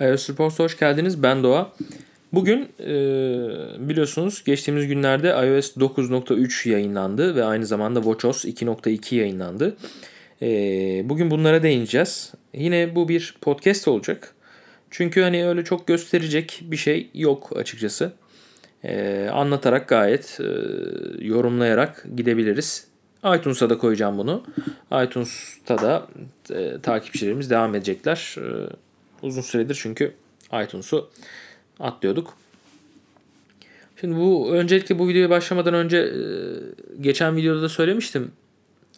iOS 0.00 0.30
Reports'a 0.30 0.64
hoş 0.64 0.78
geldiniz. 0.78 1.22
Ben 1.22 1.42
Doğa. 1.42 1.72
Bugün 2.32 2.68
e, 2.80 2.88
biliyorsunuz 3.88 4.44
geçtiğimiz 4.44 4.86
günlerde 4.86 5.28
iOS 5.28 5.76
9.3 5.76 6.68
yayınlandı 6.68 7.36
ve 7.36 7.44
aynı 7.44 7.66
zamanda 7.66 8.02
WatchOS 8.02 8.44
2.2 8.44 9.14
yayınlandı. 9.14 9.76
E, 10.42 10.48
bugün 11.08 11.30
bunlara 11.30 11.62
değineceğiz. 11.62 12.32
Yine 12.54 12.94
bu 12.94 13.08
bir 13.08 13.34
podcast 13.40 13.88
olacak. 13.88 14.34
Çünkü 14.90 15.22
hani 15.22 15.46
öyle 15.46 15.64
çok 15.64 15.86
gösterecek 15.86 16.60
bir 16.62 16.76
şey 16.76 17.10
yok 17.14 17.56
açıkçası. 17.56 18.12
E, 18.84 19.28
anlatarak 19.32 19.88
gayet 19.88 20.40
e, 20.40 20.44
yorumlayarak 21.26 22.06
gidebiliriz. 22.16 22.86
iTunes'a 23.36 23.70
da 23.70 23.78
koyacağım 23.78 24.18
bunu. 24.18 24.44
iTunes'ta 25.04 25.78
da 25.78 26.06
e, 26.50 26.80
takipçilerimiz 26.82 27.50
devam 27.50 27.74
edecekler. 27.74 28.36
E, 28.38 28.44
uzun 29.24 29.42
süredir 29.42 29.78
çünkü 29.82 30.12
iTunes'u 30.64 31.10
atlıyorduk. 31.80 32.36
Şimdi 34.00 34.16
bu 34.16 34.50
öncelikle 34.52 34.98
bu 34.98 35.08
videoya 35.08 35.30
başlamadan 35.30 35.74
önce 35.74 35.98
e, 35.98 36.20
geçen 37.00 37.36
videoda 37.36 37.62
da 37.62 37.68
söylemiştim. 37.68 38.32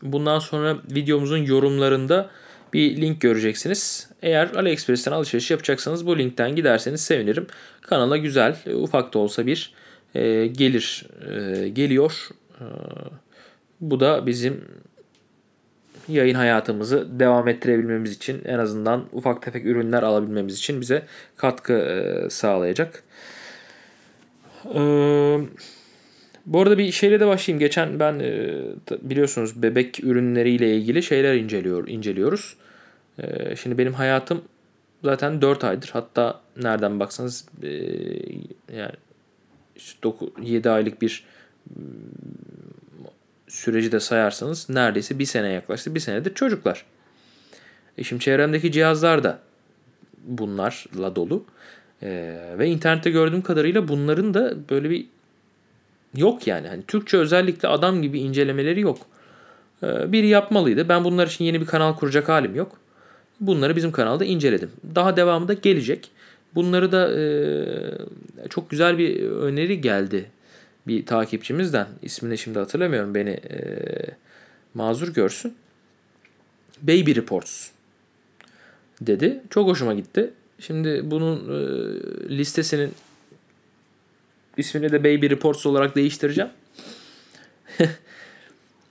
Bundan 0.02 0.38
sonra 0.38 0.78
videomuzun 0.90 1.38
yorumlarında 1.38 2.30
bir 2.72 2.96
link 2.96 3.20
göreceksiniz. 3.20 4.10
Eğer 4.22 4.50
AliExpress'ten 4.54 5.12
alışveriş 5.12 5.50
yapacaksanız 5.50 6.06
bu 6.06 6.18
linkten 6.18 6.56
giderseniz 6.56 7.00
sevinirim. 7.00 7.46
Kanala 7.80 8.16
güzel, 8.16 8.56
ufak 8.74 9.14
da 9.14 9.18
olsa 9.18 9.46
bir 9.46 9.72
e, 10.14 10.46
gelir 10.46 11.06
e, 11.30 11.68
geliyor. 11.68 12.28
E, 12.60 12.64
bu 13.80 14.00
da 14.00 14.26
bizim 14.26 14.64
yayın 16.08 16.34
hayatımızı 16.34 17.20
devam 17.20 17.48
ettirebilmemiz 17.48 18.12
için 18.12 18.42
en 18.44 18.58
azından 18.58 19.04
ufak 19.12 19.42
tefek 19.42 19.66
ürünler 19.66 20.02
alabilmemiz 20.02 20.58
için 20.58 20.80
bize 20.80 21.02
katkı 21.36 21.72
e, 21.72 22.30
sağlayacak. 22.30 23.02
E, 24.74 24.80
bu 26.46 26.60
arada 26.60 26.78
bir 26.78 26.92
şeyle 26.92 27.20
de 27.20 27.26
başlayayım. 27.26 27.60
Geçen 27.60 28.00
ben 28.00 28.18
e, 28.18 28.54
biliyorsunuz 29.02 29.62
bebek 29.62 30.04
ürünleriyle 30.04 30.76
ilgili 30.76 31.02
şeyler 31.02 31.34
inceliyor 31.34 31.88
inceliyoruz. 31.88 32.56
Şimdi 33.56 33.78
benim 33.78 33.94
hayatım 33.94 34.42
zaten 35.04 35.42
4 35.42 35.64
aydır. 35.64 35.90
Hatta 35.92 36.40
nereden 36.56 37.00
baksanız 37.00 37.46
yani 38.76 38.92
7 40.42 40.70
aylık 40.70 41.02
bir 41.02 41.24
süreci 43.48 43.92
de 43.92 44.00
sayarsanız 44.00 44.70
neredeyse 44.70 45.18
bir 45.18 45.24
sene 45.24 45.52
yaklaştı. 45.52 45.94
Bir 45.94 46.00
senedir 46.00 46.34
çocuklar. 46.34 46.84
E 47.98 48.04
şimdi 48.04 48.24
çevremdeki 48.24 48.72
cihazlar 48.72 49.24
da 49.24 49.38
bunlarla 50.24 51.16
dolu. 51.16 51.44
Ee, 52.02 52.54
ve 52.58 52.68
internette 52.68 53.10
gördüğüm 53.10 53.42
kadarıyla 53.42 53.88
bunların 53.88 54.34
da 54.34 54.54
böyle 54.70 54.90
bir 54.90 55.06
yok 56.14 56.46
yani. 56.46 56.68
Hani 56.68 56.82
Türkçe 56.82 57.16
özellikle 57.16 57.68
adam 57.68 58.02
gibi 58.02 58.20
incelemeleri 58.20 58.80
yok. 58.80 58.98
Ee, 59.82 60.12
biri 60.12 60.26
yapmalıydı. 60.26 60.88
Ben 60.88 61.04
bunlar 61.04 61.26
için 61.26 61.44
yeni 61.44 61.60
bir 61.60 61.66
kanal 61.66 61.96
kuracak 61.96 62.28
halim 62.28 62.54
yok. 62.54 62.78
Bunları 63.40 63.76
bizim 63.76 63.92
kanalda 63.92 64.24
inceledim. 64.24 64.70
Daha 64.94 65.16
devamında 65.16 65.52
gelecek. 65.52 66.10
Bunları 66.54 66.92
da 66.92 67.20
e, 67.20 68.48
çok 68.48 68.70
güzel 68.70 68.98
bir 68.98 69.30
öneri 69.30 69.80
geldi 69.80 70.30
bir 70.86 71.06
takipçimizden 71.06 71.88
ismini 72.02 72.38
şimdi 72.38 72.58
hatırlamıyorum 72.58 73.14
beni 73.14 73.30
e, 73.30 73.60
mazur 74.74 75.14
görsün. 75.14 75.56
Baby 76.82 77.14
Reports 77.14 77.68
dedi. 79.00 79.42
Çok 79.50 79.68
hoşuma 79.68 79.94
gitti. 79.94 80.30
Şimdi 80.60 81.10
bunun 81.10 81.36
e, 81.36 81.58
listesinin 82.38 82.94
ismini 84.56 84.92
de 84.92 85.04
Baby 85.04 85.28
Reports 85.28 85.66
olarak 85.66 85.96
değiştireceğim. 85.96 86.50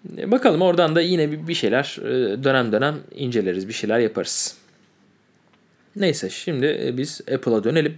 Bakalım 0.06 0.62
oradan 0.62 0.96
da 0.96 1.02
yine 1.02 1.48
bir 1.48 1.54
şeyler 1.54 1.98
e, 2.02 2.44
dönem 2.44 2.72
dönem 2.72 3.00
inceleriz, 3.12 3.68
bir 3.68 3.74
şeyler 3.74 4.00
yaparız. 4.00 4.58
Neyse 5.96 6.30
şimdi 6.30 6.94
biz 6.98 7.22
Apple'a 7.34 7.64
dönelim. 7.64 7.98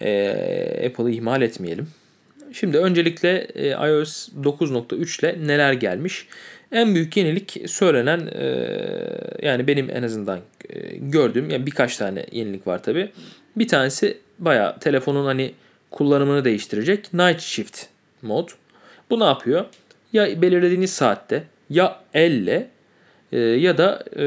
E, 0.00 0.86
Apple'ı 0.86 1.10
ihmal 1.10 1.42
etmeyelim. 1.42 1.88
Şimdi 2.60 2.78
öncelikle 2.78 3.46
e, 3.54 3.70
iOS 3.70 4.28
9.3 4.28 5.20
ile 5.20 5.46
neler 5.46 5.72
gelmiş? 5.72 6.26
En 6.72 6.94
büyük 6.94 7.16
yenilik 7.16 7.62
söylenen 7.66 8.20
e, 8.26 8.46
yani 9.42 9.66
benim 9.66 9.90
en 9.90 10.02
azından 10.02 10.38
e, 10.68 10.96
gördüğüm 10.96 11.50
yani 11.50 11.66
birkaç 11.66 11.96
tane 11.96 12.26
yenilik 12.32 12.66
var 12.66 12.82
tabi. 12.82 13.10
Bir 13.56 13.68
tanesi 13.68 14.18
baya 14.38 14.78
telefonun 14.78 15.24
hani 15.24 15.52
kullanımını 15.90 16.44
değiştirecek 16.44 17.12
Night 17.12 17.40
Shift 17.40 17.86
mod. 18.22 18.48
Bu 19.10 19.20
ne 19.20 19.24
yapıyor? 19.24 19.64
Ya 20.12 20.42
belirlediğiniz 20.42 20.92
saatte 20.92 21.44
ya 21.70 22.00
elle 22.14 22.68
ya 23.32 23.78
da 23.78 24.04
e, 24.16 24.24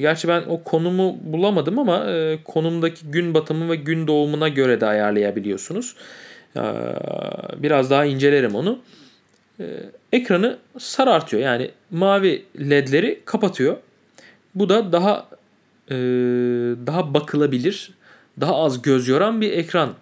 gerçi 0.00 0.28
ben 0.28 0.42
o 0.48 0.62
konumu 0.62 1.18
bulamadım 1.22 1.78
ama 1.78 2.10
e, 2.10 2.38
konumdaki 2.44 3.06
gün 3.06 3.34
batımı 3.34 3.70
ve 3.70 3.76
gün 3.76 4.06
doğumuna 4.06 4.48
göre 4.48 4.80
de 4.80 4.86
ayarlayabiliyorsunuz. 4.86 5.96
Ee, 6.56 6.60
biraz 7.56 7.90
daha 7.90 8.04
incelerim 8.04 8.54
onu. 8.54 8.78
Ee, 9.60 9.64
ekranı 10.12 10.58
sarartıyor. 10.78 11.42
Yani 11.42 11.70
mavi 11.90 12.44
ledleri 12.60 13.20
kapatıyor. 13.24 13.76
Bu 14.54 14.68
da 14.68 14.92
daha 14.92 15.28
e, 15.90 15.96
daha 16.86 17.14
bakılabilir, 17.14 17.90
daha 18.40 18.56
az 18.56 18.82
göz 18.82 19.08
yoran 19.08 19.40
bir 19.40 19.52
ekran 19.52 19.94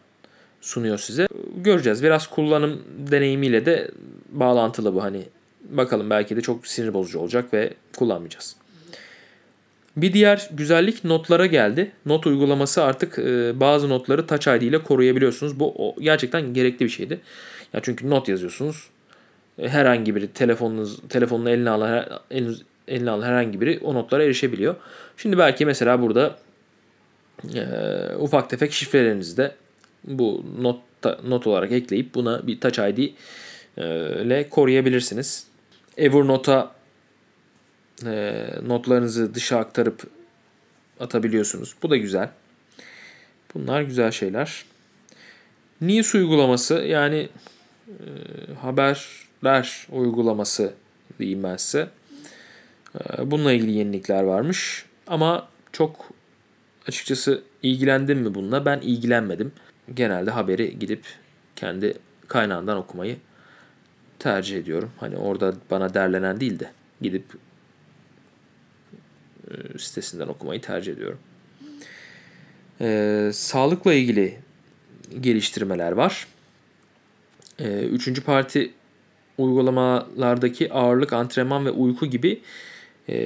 sunuyor 0.61 0.99
size. 0.99 1.29
Göreceğiz. 1.57 2.03
Biraz 2.03 2.27
kullanım 2.27 2.83
deneyimiyle 3.11 3.67
de 3.67 3.91
bağlantılı 4.29 4.95
bu 4.95 5.03
hani. 5.03 5.23
Bakalım 5.71 6.11
belki 6.11 6.37
de 6.37 6.41
çok 6.41 6.67
sinir 6.67 6.95
bozucu 6.95 7.19
olacak 7.19 7.55
ve 7.55 7.75
kullanmayacağız. 7.97 8.57
Bir 9.97 10.13
diğer 10.13 10.49
güzellik 10.53 11.05
notlara 11.05 11.47
geldi. 11.47 11.93
Not 12.07 12.27
uygulaması 12.27 12.85
artık 12.85 13.19
e, 13.19 13.61
bazı 13.61 13.89
notları 13.89 14.27
Touch 14.27 14.49
ID 14.49 14.63
ile 14.63 14.83
koruyabiliyorsunuz. 14.83 15.61
Bu 15.61 15.75
o, 15.79 15.95
gerçekten 16.01 16.55
gerekli 16.55 16.85
bir 16.85 16.91
şeydi. 16.91 17.21
Ya 17.73 17.81
çünkü 17.83 18.11
not 18.11 18.29
yazıyorsunuz. 18.29 18.89
E, 19.59 19.69
herhangi 19.69 20.17
biri 20.17 20.29
telefonunuz 20.29 20.99
telefonunu 21.09 21.51
eline 21.51 21.71
alan 21.71 22.07
eliniz, 22.31 22.63
eline 22.89 23.11
alan 23.11 23.27
herhangi 23.27 23.61
biri 23.61 23.81
o 23.83 23.95
notlara 23.95 24.25
erişebiliyor. 24.25 24.75
Şimdi 25.17 25.39
belki 25.39 25.67
mesela 25.67 26.03
burada 26.03 26.39
e, 27.55 27.63
ufak 28.19 28.51
tefek 28.51 28.73
şifrelerinizde 28.73 29.55
bu 30.05 30.45
not 30.61 30.81
not 31.29 31.47
olarak 31.47 31.73
ekleyip 31.73 32.15
buna 32.15 32.47
bir 32.47 32.61
Touch 32.61 32.79
ID 32.79 32.99
e, 32.99 33.13
ile 34.23 34.49
koruyabilirsiniz. 34.49 35.47
Evernote'a 35.97 36.76
e, 38.05 38.47
notlarınızı 38.67 39.35
dışa 39.35 39.59
aktarıp 39.59 40.03
atabiliyorsunuz. 41.01 41.75
Bu 41.83 41.91
da 41.91 41.97
güzel. 41.97 42.31
Bunlar 43.55 43.83
güzel 43.83 44.11
şeyler. 44.11 44.65
News 45.81 46.15
uygulaması 46.15 46.75
yani 46.75 47.29
e, 47.89 47.95
haberler 48.61 49.87
uygulaması 49.93 50.75
diyeyim 51.19 51.43
ben 51.43 51.57
size. 51.57 51.89
E, 53.01 53.31
bununla 53.31 53.53
ilgili 53.53 53.73
yenilikler 53.73 54.23
varmış. 54.23 54.87
Ama 55.07 55.49
çok 55.73 56.11
açıkçası 56.89 57.43
ilgilendim 57.63 58.19
mi 58.19 58.35
bununla? 58.35 58.65
Ben 58.65 58.81
ilgilenmedim. 58.81 59.53
Genelde 59.95 60.31
haberi 60.31 60.79
gidip 60.79 61.05
kendi 61.57 61.95
kaynağından 62.29 62.77
okumayı 62.77 63.17
tercih 64.19 64.59
ediyorum. 64.59 64.91
Hani 65.01 65.17
orada 65.17 65.55
bana 65.71 65.95
derlenen 65.95 66.41
değil 66.41 66.59
de 66.59 66.71
gidip 67.01 67.25
sitesinden 69.79 70.29
okumayı 70.29 70.61
tercih 70.61 70.93
ediyorum. 70.93 71.19
Ee, 72.81 73.31
sağlıkla 73.33 73.95
ilgili 73.95 74.39
geliştirmeler 75.21 75.93
var. 75.93 76.27
Ee, 77.59 77.81
üçüncü 77.81 78.23
parti 78.23 78.71
uygulamalardaki 79.39 80.73
ağırlık, 80.73 81.13
antrenman 81.13 81.67
ve 81.67 81.71
uyku 81.71 82.07
gibi 82.07 82.41
e, 83.09 83.17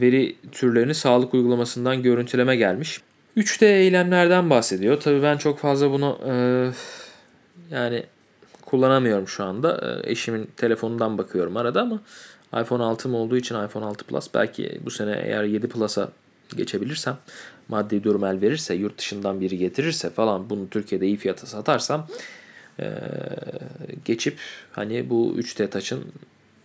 veri 0.00 0.36
türlerini 0.52 0.94
sağlık 0.94 1.34
uygulamasından 1.34 2.02
görüntüleme 2.02 2.56
gelmiş. 2.56 3.00
3D 3.36 3.66
eylemlerden 3.66 4.50
bahsediyor. 4.50 5.00
Tabii 5.00 5.22
ben 5.22 5.36
çok 5.36 5.58
fazla 5.58 5.90
bunu 5.90 6.18
e, 6.26 6.34
yani 7.74 8.02
kullanamıyorum 8.64 9.28
şu 9.28 9.44
anda. 9.44 10.00
E, 10.06 10.10
eşimin 10.10 10.50
telefonundan 10.56 11.18
bakıyorum 11.18 11.56
arada 11.56 11.82
ama 11.82 12.00
iPhone 12.52 12.82
6'm 12.82 13.12
olduğu 13.12 13.36
için 13.36 13.64
iPhone 13.64 13.84
6 13.84 14.04
Plus 14.04 14.28
belki 14.34 14.80
bu 14.84 14.90
sene 14.90 15.22
eğer 15.24 15.44
7 15.44 15.68
Plus'a 15.68 16.08
geçebilirsem 16.56 17.18
maddi 17.68 18.04
durum 18.04 18.24
el 18.24 18.40
verirse 18.40 18.74
yurt 18.74 18.98
dışından 18.98 19.40
biri 19.40 19.58
getirirse 19.58 20.10
falan 20.10 20.50
bunu 20.50 20.70
Türkiye'de 20.70 21.06
iyi 21.06 21.16
fiyata 21.16 21.46
satarsam 21.46 22.06
e, 22.80 22.90
geçip 24.04 24.38
hani 24.72 25.10
bu 25.10 25.34
3D 25.38 25.70
Touch'ın 25.70 26.04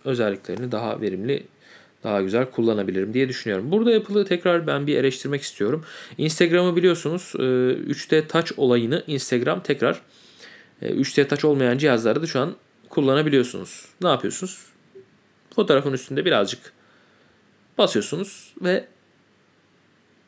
özelliklerini 0.05 0.71
daha 0.71 1.01
verimli 1.01 1.43
daha 2.03 2.21
güzel 2.21 2.45
kullanabilirim 2.45 3.13
diye 3.13 3.29
düşünüyorum. 3.29 3.71
Burada 3.71 3.95
Apple'ı 3.95 4.25
tekrar 4.25 4.67
ben 4.67 4.87
bir 4.87 4.97
eleştirmek 4.97 5.41
istiyorum. 5.41 5.85
Instagram'ı 6.17 6.75
biliyorsunuz 6.75 7.33
3D 7.35 8.27
Touch 8.27 8.51
olayını 8.57 9.03
Instagram 9.07 9.63
tekrar 9.63 10.01
3D 10.81 11.27
Touch 11.27 11.45
olmayan 11.45 11.77
cihazlarda 11.77 12.21
da 12.21 12.27
şu 12.27 12.39
an 12.39 12.55
kullanabiliyorsunuz. 12.89 13.85
Ne 14.01 14.09
yapıyorsunuz? 14.09 14.70
Fotoğrafın 15.55 15.93
üstünde 15.93 16.25
birazcık 16.25 16.73
basıyorsunuz 17.77 18.53
ve 18.61 18.85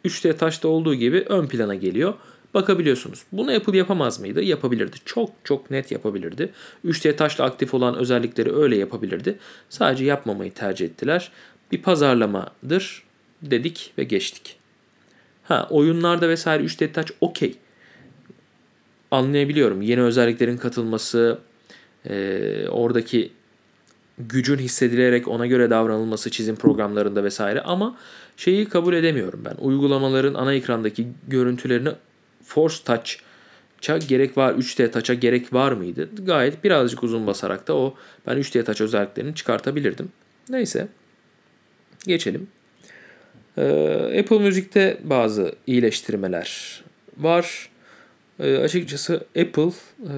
3D 0.06 0.38
Touch'ta 0.38 0.68
olduğu 0.68 0.96
gibi 0.96 1.26
ön 1.30 1.48
plana 1.48 1.76
geliyor. 1.76 2.14
Bakabiliyorsunuz. 2.54 3.24
Bunu 3.32 3.52
Apple 3.52 3.78
yapamaz 3.78 4.20
mıydı? 4.20 4.44
Yapabilirdi. 4.44 4.98
Çok 5.06 5.30
çok 5.44 5.72
net 5.72 5.92
yapabilirdi. 5.92 6.52
3D 6.86 7.16
Touch'la 7.16 7.44
aktif 7.44 7.74
olan 7.74 7.96
özellikleri 7.96 8.56
öyle 8.56 8.78
yapabilirdi. 8.78 9.38
Sadece 9.70 10.06
yapmamayı 10.06 10.54
tercih 10.54 10.86
ettiler. 10.86 11.32
Bir 11.72 11.82
pazarlamadır 11.82 13.04
dedik 13.42 13.94
ve 13.98 14.04
geçtik. 14.04 14.58
Ha 15.44 15.68
oyunlarda 15.70 16.30
vesaire 16.30 16.64
3D 16.64 16.94
Touch 16.94 17.12
okey. 17.22 17.56
Anlayabiliyorum. 19.12 19.82
Yeni 19.82 20.02
özelliklerin 20.02 20.58
katılması, 20.58 21.40
e, 22.06 22.68
oradaki 22.70 23.32
gücün 24.18 24.58
hissedilerek 24.58 25.28
ona 25.28 25.48
göre 25.48 25.70
davranılması 25.70 26.32
çizim 26.32 26.56
programlarında 26.56 27.24
vesaire 27.24 27.62
ama 27.62 27.98
şeyi 28.38 28.70
kabul 28.70 28.94
edemiyorum 28.94 29.42
ben. 29.46 29.56
Uygulamaların 29.60 30.34
ana 30.34 30.54
ekrandaki 30.54 31.08
görüntülerini 31.28 31.90
Force 32.44 32.76
Touch'a 32.86 33.98
gerek 33.98 34.38
var, 34.38 34.54
3D 34.54 34.92
Touch'a 34.92 35.14
gerek 35.14 35.54
var 35.54 35.72
mıydı? 35.72 36.10
Gayet 36.26 36.64
birazcık 36.64 37.04
uzun 37.04 37.28
basarak 37.28 37.68
da 37.68 37.76
o 37.76 37.96
ben 38.28 38.38
3D 38.38 38.64
Touch 38.64 38.82
özelliklerini 38.82 39.36
çıkartabilirdim. 39.36 40.10
Neyse. 40.50 40.88
Geçelim. 42.08 42.48
Ee, 43.58 44.20
Apple 44.20 44.40
Müzik'te 44.40 44.98
bazı 45.04 45.56
iyileştirmeler 45.68 46.82
var. 47.18 47.70
Ee, 48.40 48.58
açıkçası 48.58 49.16
Apple 49.40 49.72
e, 50.10 50.16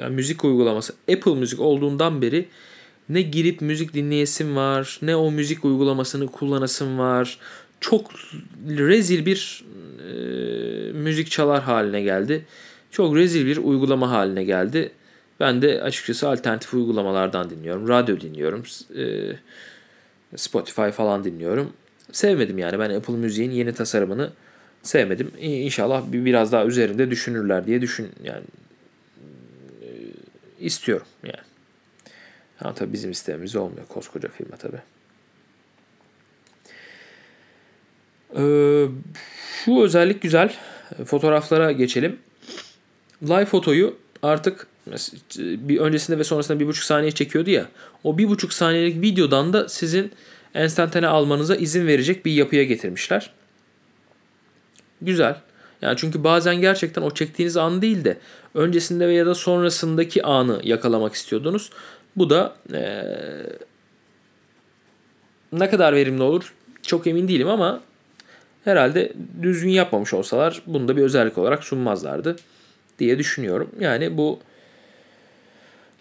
yani 0.00 0.14
müzik 0.14 0.44
uygulaması 0.44 0.94
Apple 1.12 1.34
Müzik 1.34 1.60
olduğundan 1.60 2.22
beri 2.22 2.48
ne 3.08 3.22
girip 3.22 3.60
müzik 3.60 3.94
dinleyesim 3.94 4.56
var, 4.56 4.98
ne 5.02 5.16
o 5.16 5.30
müzik 5.30 5.64
uygulamasını 5.64 6.26
kullanasım 6.26 6.98
var. 6.98 7.38
Çok 7.80 8.10
rezil 8.68 9.26
bir 9.26 9.64
e, 10.10 10.12
müzik 10.92 11.30
çalar 11.30 11.62
haline 11.62 12.02
geldi. 12.02 12.46
Çok 12.90 13.16
rezil 13.16 13.46
bir 13.46 13.56
uygulama 13.56 14.10
haline 14.10 14.44
geldi. 14.44 14.92
Ben 15.40 15.62
de 15.62 15.82
açıkçası 15.82 16.28
alternatif 16.28 16.74
uygulamalardan 16.74 17.50
dinliyorum. 17.50 17.88
Radyo 17.88 18.20
dinliyorum. 18.20 18.62
E, 18.96 19.32
Spotify 20.36 20.88
falan 20.88 21.24
dinliyorum. 21.24 21.72
Sevmedim 22.12 22.58
yani 22.58 22.78
ben 22.78 22.90
Apple 22.90 23.14
Müziğin 23.14 23.50
yeni 23.50 23.72
tasarımını 23.72 24.30
sevmedim. 24.82 25.30
İnşallah 25.40 26.02
biraz 26.12 26.52
daha 26.52 26.64
üzerinde 26.64 27.10
düşünürler 27.10 27.66
diye 27.66 27.80
düşün 27.80 28.08
yani 28.24 28.44
e, 29.82 29.88
istiyorum 30.60 31.06
yani. 31.22 31.53
Ha 32.64 32.74
tabii 32.74 32.92
bizim 32.92 33.10
isteğimiz 33.10 33.56
olmuyor 33.56 33.86
koskoca 33.88 34.28
firma 34.28 34.56
tabii. 34.56 34.80
Ee, 38.36 38.88
şu 39.64 39.82
özellik 39.82 40.22
güzel. 40.22 40.54
Fotoğraflara 41.06 41.72
geçelim. 41.72 42.18
Live 43.22 43.44
fotoyu 43.44 43.96
artık 44.22 44.66
bir 45.36 45.78
öncesinde 45.78 46.18
ve 46.18 46.24
sonrasında 46.24 46.60
bir 46.60 46.66
buçuk 46.66 46.84
saniye 46.84 47.10
çekiyordu 47.10 47.50
ya. 47.50 47.68
O 48.04 48.18
bir 48.18 48.28
buçuk 48.28 48.52
saniyelik 48.52 49.02
videodan 49.02 49.52
da 49.52 49.68
sizin 49.68 50.12
enstantane 50.54 51.06
almanıza 51.06 51.56
izin 51.56 51.86
verecek 51.86 52.26
bir 52.26 52.32
yapıya 52.32 52.64
getirmişler. 52.64 53.30
Güzel. 55.02 55.36
Yani 55.82 55.96
çünkü 55.96 56.24
bazen 56.24 56.60
gerçekten 56.60 57.02
o 57.02 57.10
çektiğiniz 57.10 57.56
an 57.56 57.82
değil 57.82 58.04
de 58.04 58.18
öncesinde 58.54 59.08
veya 59.08 59.26
da 59.26 59.34
sonrasındaki 59.34 60.22
anı 60.22 60.60
yakalamak 60.62 61.14
istiyordunuz. 61.14 61.70
Bu 62.16 62.30
da 62.30 62.54
ee, 62.74 63.02
ne 65.52 65.70
kadar 65.70 65.94
verimli 65.94 66.22
olur 66.22 66.54
çok 66.82 67.06
emin 67.06 67.28
değilim 67.28 67.48
ama 67.48 67.80
herhalde 68.64 69.12
düzgün 69.42 69.70
yapmamış 69.70 70.14
olsalar 70.14 70.62
bunu 70.66 70.88
da 70.88 70.96
bir 70.96 71.02
özellik 71.02 71.38
olarak 71.38 71.64
sunmazlardı 71.64 72.36
diye 72.98 73.18
düşünüyorum. 73.18 73.70
Yani 73.80 74.16
bu 74.16 74.40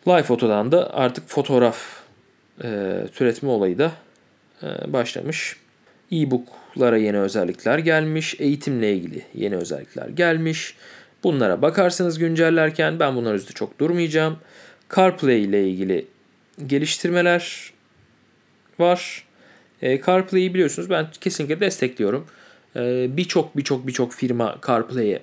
Live 0.07 0.23
Photo'dan 0.23 0.71
da 0.71 0.93
artık 0.93 1.29
fotoğraf 1.29 2.03
e, 2.63 2.99
türetme 3.15 3.49
olayı 3.49 3.77
da 3.77 3.91
e, 4.63 4.93
başlamış. 4.93 5.57
E-book'lara 6.11 6.97
yeni 6.97 7.19
özellikler 7.19 7.77
gelmiş. 7.77 8.35
Eğitimle 8.39 8.93
ilgili 8.93 9.25
yeni 9.33 9.55
özellikler 9.55 10.07
gelmiş. 10.07 10.75
Bunlara 11.23 11.61
bakarsınız 11.61 12.19
güncellerken. 12.19 12.99
Ben 12.99 13.15
bunlar 13.15 13.35
üstü 13.35 13.53
çok 13.53 13.79
durmayacağım. 13.79 14.37
CarPlay 14.95 15.43
ile 15.43 15.69
ilgili 15.69 16.05
geliştirmeler 16.67 17.73
var. 18.79 19.23
E, 19.81 20.01
CarPlay'i 20.01 20.53
biliyorsunuz 20.53 20.89
ben 20.89 21.07
kesinlikle 21.21 21.59
destekliyorum. 21.59 22.27
E, 22.75 23.07
birçok 23.17 23.57
birçok 23.57 23.87
birçok 23.87 24.13
firma 24.13 24.59
CarPlay'e 24.67 25.21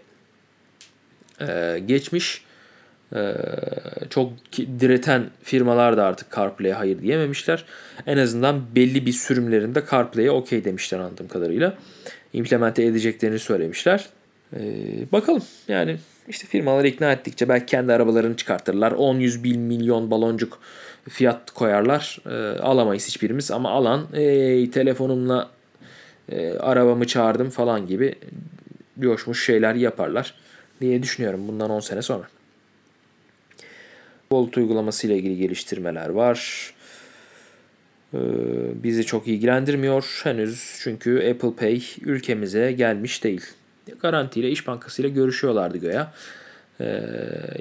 e, 1.41 1.79
geçmiş. 1.87 2.45
E, 3.17 3.35
çok 4.11 4.33
direten 4.57 5.31
firmalar 5.43 5.97
da 5.97 6.05
artık 6.05 6.37
CarPlay'e 6.37 6.73
hayır 6.73 7.03
diyememişler. 7.03 7.65
En 8.07 8.19
azından 8.19 8.75
belli 8.75 9.07
bir 9.07 9.13
sürümlerinde 9.13 9.85
CarPlay'e 9.91 10.31
okey 10.31 10.65
demişler 10.65 10.99
anladığım 10.99 11.29
kadarıyla. 11.29 11.79
İmplemente 12.33 12.83
edeceklerini 12.83 13.39
söylemişler. 13.39 14.09
E, 14.57 14.61
bakalım 15.13 15.43
yani 15.69 15.97
işte 16.29 16.47
firmaları 16.47 16.89
ikna 16.89 17.13
ettikçe 17.13 17.49
belki 17.49 17.67
kendi 17.67 17.93
arabalarını 17.93 18.37
çıkartırlar. 18.37 18.93
10-100 18.93 19.45
bin 19.45 19.61
milyon 19.61 20.11
baloncuk 20.11 20.59
fiyat 21.09 21.51
koyarlar. 21.51 22.19
E, 22.27 22.59
alamayız 22.61 23.09
hiçbirimiz 23.09 23.51
ama 23.51 23.71
alan 23.71 24.07
ey 24.13 24.71
telefonumla 24.71 25.51
e, 26.29 26.53
arabamı 26.53 27.07
çağırdım 27.07 27.51
falan 27.51 27.87
gibi 27.87 28.15
coşmuş 29.01 29.47
şeyler 29.47 29.75
yaparlar 29.75 30.35
diye 30.81 31.03
düşünüyorum 31.03 31.49
bundan 31.49 31.71
10 31.71 31.81
sene 31.81 32.03
sonra. 32.03 32.25
Bolt 34.31 34.57
uygulaması 34.57 35.07
ile 35.07 35.17
ilgili 35.17 35.37
geliştirmeler 35.37 36.09
var. 36.09 36.71
Ee, 38.15 38.19
bizi 38.83 39.07
çok 39.07 39.29
ilgilendirmiyor 39.29 40.21
henüz 40.25 40.79
çünkü 40.83 41.31
Apple 41.31 41.53
Pay 41.55 41.83
ülkemize 42.01 42.73
gelmiş 42.73 43.25
değil. 43.25 43.43
Garantiyle 44.03 44.51
İş 44.51 44.67
Bankası 44.67 45.03
ile 45.03 45.09
görüşüyorlardı 45.09 45.79
göya. 45.79 46.13
Ee, 46.81 47.03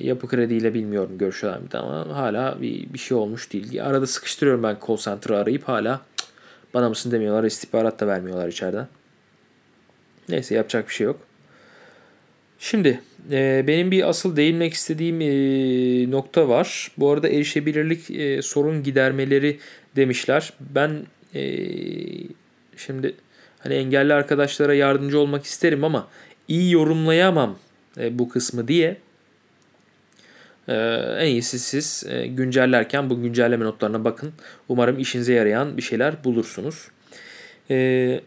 yapı 0.01 0.27
krediyle 0.27 0.73
bilmiyorum 0.73 1.17
görüşüyorlar 1.17 1.61
mı 1.61 1.67
ama 1.73 2.17
hala 2.17 2.61
bir, 2.61 2.93
bir 2.93 2.99
şey 2.99 3.17
olmuş 3.17 3.53
değil. 3.53 3.85
Arada 3.85 4.07
sıkıştırıyorum 4.07 4.63
ben 4.63 4.77
call 4.87 4.97
center'ı 4.97 5.37
arayıp 5.37 5.63
hala 5.63 6.01
bana 6.73 6.89
mısın 6.89 7.11
demiyorlar. 7.11 7.43
istihbarat 7.43 7.99
da 7.99 8.07
vermiyorlar 8.07 8.47
içeriden. 8.47 8.87
Neyse 10.29 10.55
yapacak 10.55 10.87
bir 10.87 10.93
şey 10.93 11.05
yok. 11.05 11.19
Şimdi 12.59 13.01
e, 13.31 13.63
benim 13.67 13.91
bir 13.91 14.09
asıl 14.09 14.35
değinmek 14.35 14.73
istediğim 14.73 15.21
e, 15.21 16.11
nokta 16.11 16.49
var. 16.49 16.91
Bu 16.97 17.11
arada 17.11 17.29
erişebilirlik 17.29 18.11
e, 18.11 18.41
sorun 18.41 18.83
gidermeleri 18.83 19.59
demişler. 19.95 20.53
Ben 20.59 20.91
e, 21.35 21.41
şimdi 22.77 23.13
hani 23.59 23.73
engelli 23.73 24.13
arkadaşlara 24.13 24.73
yardımcı 24.73 25.19
olmak 25.19 25.45
isterim 25.45 25.83
ama 25.83 26.07
iyi 26.47 26.71
yorumlayamam 26.73 27.57
e, 27.97 28.19
bu 28.19 28.29
kısmı 28.29 28.67
diye 28.67 28.97
e, 30.67 30.73
en 31.19 31.25
iyisi 31.25 31.59
siz 31.59 32.03
e, 32.09 32.27
güncellerken 32.27 33.09
bu 33.09 33.21
güncelleme 33.21 33.65
notlarına 33.65 34.05
bakın. 34.05 34.33
Umarım 34.69 34.99
işinize 34.99 35.33
yarayan 35.33 35.77
bir 35.77 35.81
şeyler 35.81 36.23
bulursunuz. 36.23 36.87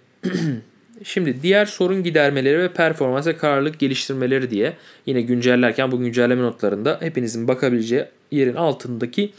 Şimdi 1.04 1.42
diğer 1.42 1.66
sorun 1.66 2.02
gidermeleri 2.02 2.58
ve 2.58 2.72
performans 2.72 3.26
ve 3.26 3.36
kararlılık 3.36 3.78
geliştirmeleri 3.78 4.50
diye 4.50 4.72
yine 5.06 5.20
güncellerken 5.20 5.92
bu 5.92 6.00
güncelleme 6.00 6.42
notlarında 6.42 6.98
hepinizin 7.00 7.48
bakabileceği 7.48 8.04
yerin 8.30 8.54
altındaki 8.54 9.32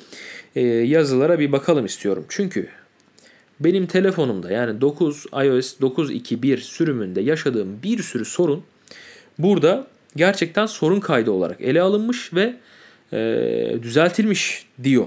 yazılara 0.86 1.40
bir 1.40 1.52
bakalım 1.52 1.86
istiyorum. 1.86 2.26
Çünkü 2.30 2.68
benim 3.60 3.86
telefonumda 3.86 4.52
yani 4.52 4.82
9 4.82 5.26
iOS 5.26 5.80
9.2.1 5.80 6.58
sürümünde 6.58 7.22
yaşadığım 7.22 7.80
bir 7.84 8.04
sürü 8.04 8.26
sorun 8.26 8.64
burada 9.40 9.88
gerçekten 10.16 10.66
sorun 10.66 11.00
kaydı 11.00 11.32
olarak 11.32 11.62
ele 11.62 11.82
alınmış 11.82 12.34
ve 12.34 12.56
e, 13.14 13.78
düzeltilmiş 13.82 14.66
diyor. 14.84 15.06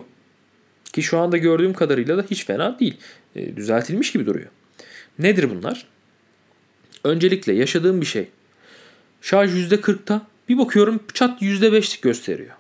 Ki 0.93 1.03
şu 1.03 1.19
anda 1.19 1.37
gördüğüm 1.37 1.73
kadarıyla 1.73 2.19
da 2.19 2.25
hiç 2.31 2.47
fena 2.47 2.79
değil. 2.79 2.97
E, 3.37 3.57
düzeltilmiş 3.57 4.12
gibi 4.12 4.26
duruyor. 4.26 4.49
Nedir 5.19 5.50
bunlar? 5.50 5.87
Öncelikle 7.05 7.53
yaşadığım 7.53 8.00
bir 8.00 8.07
şey. 8.07 8.29
Şarj 9.23 9.73
%40'ta 9.73 10.26
bir 10.49 10.59
bakıyorum 10.59 11.00
çat 11.15 11.43
%5'lik 11.43 12.03
gösteriyor. 12.03 12.55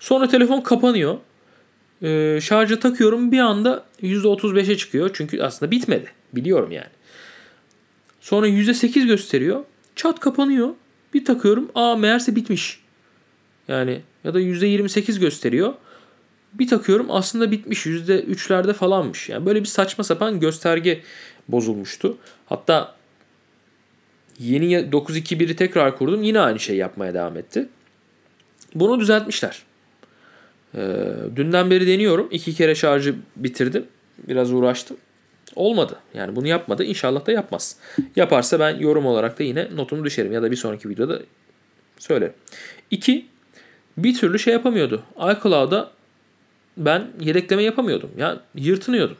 Sonra 0.00 0.28
telefon 0.28 0.60
kapanıyor. 0.60 1.18
Ee, 2.02 2.38
şarja 2.42 2.78
takıyorum 2.78 3.32
bir 3.32 3.38
anda 3.38 3.84
%35'e 4.02 4.76
çıkıyor. 4.76 5.10
Çünkü 5.12 5.42
aslında 5.42 5.70
bitmedi. 5.70 6.12
Biliyorum 6.32 6.72
yani. 6.72 6.90
Sonra 8.20 8.48
%8 8.48 9.06
gösteriyor. 9.06 9.64
Çat 9.96 10.20
kapanıyor. 10.20 10.68
Bir 11.14 11.24
takıyorum. 11.24 11.70
Aa 11.74 11.96
meğerse 11.96 12.36
bitmiş. 12.36 12.80
Yani 13.68 14.00
ya 14.24 14.34
da 14.34 14.40
%28 14.40 15.20
gösteriyor. 15.20 15.74
Bir 16.54 16.68
takıyorum 16.68 17.06
aslında 17.10 17.50
bitmiş. 17.50 17.86
%3'lerde 17.86 18.72
falanmış. 18.72 19.28
Yani 19.28 19.46
böyle 19.46 19.60
bir 19.60 19.66
saçma 19.66 20.04
sapan 20.04 20.40
gösterge 20.40 21.02
bozulmuştu. 21.48 22.18
Hatta 22.46 22.94
yeni 24.38 24.74
9.2.1'i 24.74 25.56
tekrar 25.56 25.98
kurdum. 25.98 26.22
Yine 26.22 26.40
aynı 26.40 26.60
şey 26.60 26.76
yapmaya 26.76 27.14
devam 27.14 27.36
etti. 27.36 27.68
Bunu 28.74 29.00
düzeltmişler. 29.00 29.62
Ee, 30.74 30.80
dünden 31.36 31.70
beri 31.70 31.86
deniyorum. 31.86 32.28
İki 32.30 32.54
kere 32.54 32.74
şarjı 32.74 33.14
bitirdim. 33.36 33.86
Biraz 34.28 34.52
uğraştım. 34.52 34.96
Olmadı. 35.56 35.96
Yani 36.14 36.36
bunu 36.36 36.46
yapmadı. 36.48 36.84
İnşallah 36.84 37.26
da 37.26 37.32
yapmaz. 37.32 37.76
Yaparsa 38.16 38.60
ben 38.60 38.78
yorum 38.78 39.06
olarak 39.06 39.38
da 39.38 39.42
yine 39.42 39.68
notumu 39.76 40.04
düşerim. 40.04 40.32
Ya 40.32 40.42
da 40.42 40.50
bir 40.50 40.56
sonraki 40.56 40.88
videoda 40.88 41.20
söylerim. 41.98 42.32
İki, 42.90 43.26
bir 43.96 44.14
türlü 44.14 44.38
şey 44.38 44.52
yapamıyordu. 44.52 45.02
iCloud'a 45.16 45.90
ben 46.76 47.06
yedekleme 47.20 47.62
yapamıyordum. 47.62 48.10
Ya 48.18 48.40
yırtınıyordum. 48.54 49.16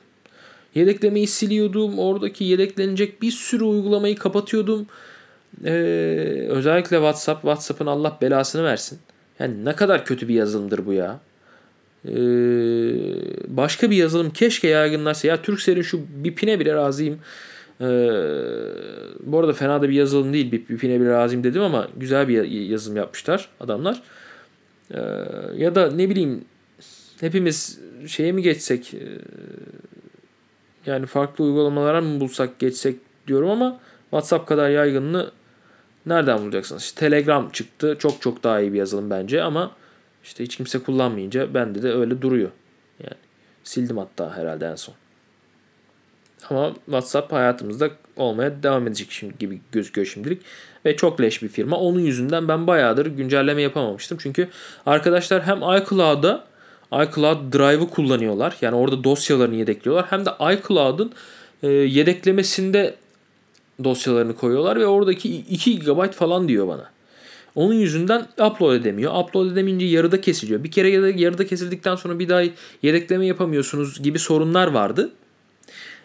Yedeklemeyi 0.75 1.27
siliyordum. 1.27 1.99
Oradaki 1.99 2.45
yedeklenecek 2.45 3.23
bir 3.23 3.31
sürü 3.31 3.65
uygulamayı 3.65 4.17
kapatıyordum. 4.17 4.87
Ee, 5.65 5.71
özellikle 6.49 6.97
WhatsApp. 6.97 7.43
WhatsApp'ın 7.43 7.87
Allah 7.87 8.19
belasını 8.23 8.65
versin. 8.65 8.99
Yani 9.39 9.65
ne 9.65 9.77
kadar 9.77 10.05
kötü 10.05 10.29
bir 10.29 10.35
yazılımdır 10.35 10.87
bu 10.87 10.93
ya. 10.93 11.21
Ee, 12.05 12.13
başka 13.49 13.91
bir 13.91 13.97
yazılım 13.97 14.31
keşke 14.31 14.69
yaygınlaşsa. 14.69 15.29
Ya 15.29 15.43
Turkcell'in 15.43 15.83
şu 15.83 16.01
BIP'ine 16.25 16.61
bile 16.61 16.75
razıyım. 16.75 17.19
Ee, 17.81 17.85
bu 19.21 19.39
arada 19.39 19.53
fena 19.53 19.83
da 19.83 19.89
bir 19.89 19.95
yazılım 19.95 20.33
değil. 20.33 20.53
BIP'ine 20.53 21.01
bile 21.01 21.11
razıyım 21.11 21.45
dedim 21.45 21.63
ama 21.63 21.89
güzel 21.97 22.29
bir 22.29 22.45
yazılım 22.45 22.97
yapmışlar 22.97 23.49
adamlar. 23.61 24.03
Ee, 24.95 25.01
ya 25.57 25.75
da 25.75 25.91
ne 25.91 26.11
bileyim 26.11 26.45
hepimiz 27.21 27.79
şeye 28.07 28.33
mi 28.33 28.43
geçsek 28.43 28.95
e, 28.95 29.01
yani 30.87 31.07
farklı 31.07 31.45
uygulamalara 31.45 32.01
mı 32.01 32.21
bulsak 32.21 32.59
geçsek 32.59 32.97
diyorum 33.27 33.51
ama 33.51 33.81
WhatsApp 34.11 34.49
kadar 34.49 34.71
yaygınlığı 34.71 35.33
nereden 36.07 36.39
bulacaksınız? 36.39 36.83
İşte 36.83 37.01
Telegram 37.01 37.51
çıktı. 37.51 37.97
Çok 37.99 38.23
çok 38.23 38.43
daha 38.45 38.61
iyi 38.61 38.73
bir 38.73 38.79
yazılım 38.79 39.11
bence 39.11 39.43
ama 39.43 39.71
işte 40.29 40.45
hiç 40.45 40.57
kimse 40.57 40.79
kullanmayınca 40.79 41.55
bende 41.55 41.83
de 41.83 41.93
öyle 41.93 42.23
duruyor. 42.23 42.51
Yani 43.01 43.17
sildim 43.65 43.99
hatta 43.99 44.37
herhalde 44.37 44.67
en 44.67 44.75
son. 44.75 44.95
Ama 46.51 46.75
WhatsApp 46.85 47.33
hayatımızda 47.33 47.91
olmaya 48.17 48.63
devam 48.63 48.87
edecek 48.87 49.11
şimdi 49.11 49.39
gibi 49.39 49.61
gözüküyor 49.73 50.07
şimdilik. 50.07 50.43
Ve 50.85 50.97
çok 50.97 51.21
leş 51.21 51.43
bir 51.43 51.49
firma. 51.49 51.77
Onun 51.77 52.01
yüzünden 52.01 52.49
ben 52.49 52.67
bayağıdır 52.67 53.07
güncelleme 53.07 53.63
yapamamıştım. 53.63 54.19
Çünkü 54.21 54.49
arkadaşlar 54.87 55.43
hem 55.43 55.57
iCloud'a 55.59 56.45
iCloud 56.93 57.53
Drive'ı 57.53 57.91
kullanıyorlar. 57.91 58.57
Yani 58.61 58.77
orada 58.77 59.05
dosyalarını 59.05 59.55
yedekliyorlar. 59.55 60.07
Hem 60.11 60.27
de 60.27 60.31
iCloud'un 60.55 61.13
e, 61.63 61.69
yedeklemesinde 61.69 62.95
dosyalarını 63.85 64.37
koyuyorlar 64.37 64.81
ve 64.81 64.87
oradaki 64.87 65.37
2 65.37 65.79
GB 65.79 66.13
falan 66.13 66.49
diyor 66.49 66.69
bana. 66.69 66.98
Onun 67.59 67.75
yüzünden 67.75 68.27
upload 68.41 68.75
edemiyor. 68.75 69.15
Upload 69.15 69.53
edemeyince 69.53 69.87
yarıda 69.87 70.21
kesiliyor. 70.21 70.65
Bir 70.65 70.71
kere 70.71 70.91
yarıda 71.21 71.47
kesildikten 71.47 71.97
sonra 71.97 72.19
bir 72.19 72.29
daha 72.29 72.43
yedekleme 72.83 73.27
yapamıyorsunuz 73.27 74.03
gibi 74.03 74.19
sorunlar 74.19 74.67
vardı. 74.67 75.11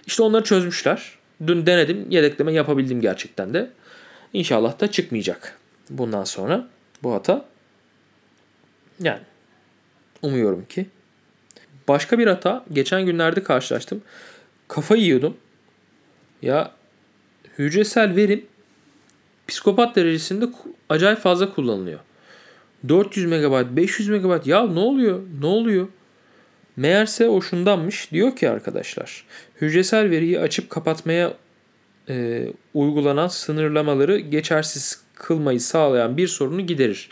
İşte 0.06 0.24
onları 0.24 0.44
çözmüşler. 0.44 1.12
Dün 1.48 1.66
denedim. 1.66 2.06
Yedekleme 2.10 2.54
yapabildim 2.54 3.02
gerçekten 3.02 3.54
de. 3.54 3.70
İnşallah 4.34 4.80
da 4.80 4.92
çıkmayacak 4.92 5.60
bundan 5.90 6.24
sonra 6.24 6.68
bu 7.04 7.14
hata. 7.14 7.46
Yani 9.00 9.22
umuyorum 10.22 10.66
ki. 10.66 10.86
Başka 11.88 12.20
bir 12.20 12.28
hata 12.28 12.66
geçen 12.74 13.06
günlerde 13.06 13.44
karşılaştım. 13.44 14.02
Kafa 14.68 14.96
yiyordum. 14.96 15.38
Ya 16.42 16.72
hücresel 17.58 18.16
verim 18.16 18.46
psikopat 19.48 19.96
derecesinde 19.96 20.46
acayip 20.90 21.20
fazla 21.20 21.54
kullanılıyor. 21.54 22.00
400 22.88 23.26
MB, 23.26 23.78
500 23.78 24.10
MB 24.10 24.46
ya 24.46 24.68
ne 24.68 24.80
oluyor? 24.80 25.20
Ne 25.42 25.46
oluyor? 25.46 25.88
Meğerse 26.76 27.30
o 27.30 27.42
şundanmış. 27.42 28.12
Diyor 28.12 28.36
ki 28.36 28.50
arkadaşlar 28.50 29.26
hücresel 29.62 30.10
veriyi 30.10 30.40
açıp 30.40 30.70
kapatmaya 30.70 31.34
e, 32.10 32.48
uygulanan 32.74 33.28
sınırlamaları 33.28 34.20
geçersiz 34.20 35.02
kılmayı 35.16 35.62
sağlayan 35.62 36.18
bir 36.18 36.28
sorunu 36.28 36.62
giderir. 36.62 37.10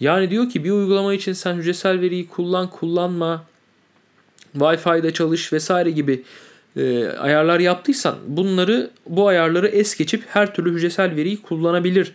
Yani 0.00 0.30
diyor 0.30 0.50
ki 0.50 0.64
bir 0.64 0.70
uygulama 0.70 1.14
için 1.14 1.32
sen 1.32 1.54
hücresel 1.54 2.00
veriyi 2.00 2.28
kullan 2.28 2.70
kullanma 2.70 3.44
Wi-Fi'de 4.58 5.12
çalış 5.12 5.52
vesaire 5.52 5.90
gibi 5.90 6.22
e, 6.76 7.08
ayarlar 7.08 7.60
yaptıysan 7.60 8.18
bunları 8.26 8.90
bu 9.06 9.28
ayarları 9.28 9.68
es 9.68 9.96
geçip 9.96 10.24
her 10.28 10.54
türlü 10.54 10.72
hücresel 10.72 11.16
veriyi 11.16 11.42
kullanabilir. 11.42 12.12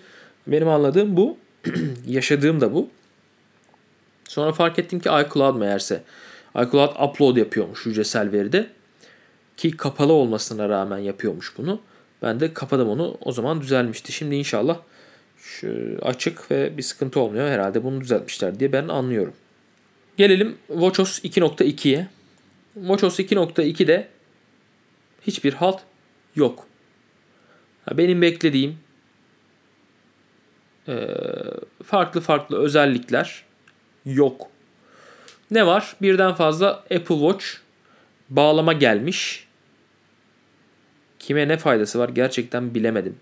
Benim 0.48 0.68
anladığım 0.68 1.18
bu. 1.18 1.38
Yaşadığım 2.08 2.62
da 2.62 2.74
bu. 2.74 2.90
Sonra 4.28 4.52
fark 4.52 4.80
ettim 4.80 5.00
ki 5.00 5.10
iCloud 5.10 5.58
meğerse 5.58 6.04
iCloud 6.56 7.10
upload 7.10 7.38
yapıyormuş 7.38 7.86
hücresel 7.86 8.32
veride. 8.32 8.68
Ki 9.58 9.78
kapalı 9.78 10.14
olmasına 10.14 10.70
rağmen 10.70 10.98
yapıyormuş 10.98 11.54
bunu. 11.58 11.82
Ben 12.22 12.40
de 12.40 12.54
kapadım 12.54 12.90
onu. 12.90 13.18
O 13.22 13.32
zaman 13.32 13.62
düzelmişti. 13.62 14.12
Şimdi 14.12 14.36
inşallah 14.36 14.78
şu 15.38 15.98
açık 16.02 16.52
ve 16.52 16.78
bir 16.78 16.84
sıkıntı 16.84 17.20
olmuyor. 17.20 17.50
Herhalde 17.50 17.84
bunu 17.84 18.02
düzeltmişler 18.02 18.60
diye 18.60 18.72
ben 18.72 18.88
anlıyorum. 18.88 19.34
Gelelim 20.18 20.58
WatchOS 20.68 21.20
2.2'ye. 21.20 22.08
WatchOS 22.74 23.20
2.2'de 23.20 24.08
hiçbir 25.27 25.53
halt 25.53 25.79
yok. 26.36 26.67
Benim 27.93 28.22
beklediğim 28.22 28.77
farklı 31.84 32.22
farklı 32.22 32.57
özellikler 32.57 33.43
yok. 34.05 34.48
Ne 35.51 35.65
var? 35.65 35.96
Birden 36.01 36.34
fazla 36.34 36.69
Apple 36.69 37.15
Watch 37.15 37.46
bağlama 38.29 38.74
gelmiş. 38.74 39.48
Kime 41.19 41.48
ne 41.48 41.57
faydası 41.57 42.00
var 42.00 42.10
gerçekten 42.10 42.75
bilemedim. 42.75 43.15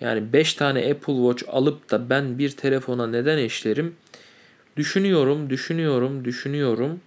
Yani 0.00 0.32
5 0.32 0.54
tane 0.54 0.78
Apple 0.90 1.14
Watch 1.14 1.44
alıp 1.48 1.90
da 1.90 2.10
ben 2.10 2.38
bir 2.38 2.50
telefona 2.50 3.06
neden 3.06 3.38
eşlerim? 3.38 3.96
Düşünüyorum, 4.76 5.50
düşünüyorum, 5.50 6.24
düşünüyorum. 6.24 7.00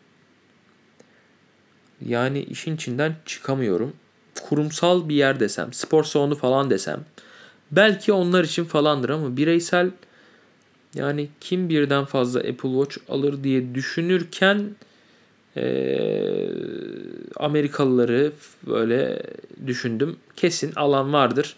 Yani 2.05 2.43
işin 2.43 2.75
içinden 2.75 3.15
çıkamıyorum. 3.25 3.93
Kurumsal 4.39 5.09
bir 5.09 5.15
yer 5.15 5.39
desem, 5.39 5.73
spor 5.73 6.03
salonu 6.03 6.35
falan 6.35 6.69
desem. 6.69 6.99
Belki 7.71 8.13
onlar 8.13 8.43
için 8.43 8.65
falandır 8.65 9.09
ama 9.09 9.37
bireysel 9.37 9.91
yani 10.95 11.29
kim 11.41 11.69
birden 11.69 12.05
fazla 12.05 12.39
Apple 12.39 12.69
Watch 12.69 12.97
alır 13.09 13.43
diye 13.43 13.75
düşünürken 13.75 14.75
e, 15.57 15.63
Amerikalıları 17.35 18.31
böyle 18.67 19.23
düşündüm. 19.67 20.15
Kesin 20.35 20.73
alan 20.75 21.13
vardır. 21.13 21.55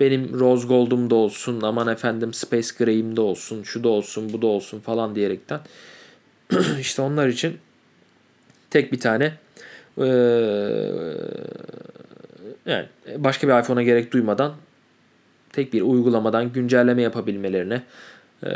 Benim 0.00 0.40
Rose 0.40 0.66
Gold'um 0.66 1.10
da 1.10 1.14
olsun, 1.14 1.60
aman 1.62 1.88
efendim 1.88 2.34
Space 2.34 2.68
Grey'im 2.78 3.16
de 3.16 3.20
olsun, 3.20 3.62
şu 3.62 3.84
da 3.84 3.88
olsun, 3.88 4.32
bu 4.32 4.42
da 4.42 4.46
olsun 4.46 4.80
falan 4.80 5.14
diyerekten. 5.14 5.60
işte 6.80 7.02
onlar 7.02 7.28
için 7.28 7.58
tek 8.70 8.92
bir 8.92 9.00
tane 9.00 9.32
ee, 9.98 10.92
yani 12.66 12.86
başka 13.16 13.48
bir 13.48 13.62
iPhone'a 13.62 13.82
gerek 13.82 14.12
duymadan 14.12 14.54
tek 15.52 15.72
bir 15.72 15.82
uygulamadan 15.82 16.52
güncelleme 16.52 17.02
yapabilmelerine 17.02 17.82
e, 18.44 18.48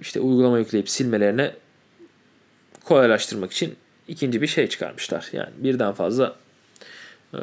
işte 0.00 0.20
uygulama 0.20 0.58
yükleyip 0.58 0.88
silmelerine 0.88 1.54
kolaylaştırmak 2.84 3.52
için 3.52 3.76
ikinci 4.08 4.42
bir 4.42 4.46
şey 4.46 4.66
çıkarmışlar. 4.68 5.28
Yani 5.32 5.50
birden 5.56 5.92
fazla 5.92 6.36
e, 7.34 7.38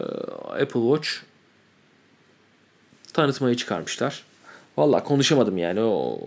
Apple 0.61 0.81
Watch 0.95 1.09
tanıtmayı 3.13 3.55
çıkarmışlar. 3.55 4.23
Valla 4.77 5.03
konuşamadım 5.03 5.57
yani. 5.57 5.81
O 5.81 6.19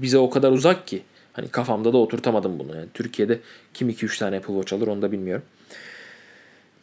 bize 0.00 0.18
o 0.18 0.30
kadar 0.30 0.52
uzak 0.52 0.86
ki. 0.86 1.02
Hani 1.32 1.48
kafamda 1.48 1.92
da 1.92 1.96
oturtamadım 1.96 2.58
bunu. 2.58 2.76
Yani 2.76 2.88
Türkiye'de 2.94 3.40
kim 3.74 3.90
2-3 3.90 4.18
tane 4.18 4.36
Apple 4.36 4.54
Watch 4.54 4.72
alır 4.72 4.86
onu 4.86 5.02
da 5.02 5.12
bilmiyorum. 5.12 5.44